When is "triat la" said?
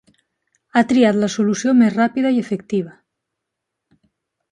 0.91-1.29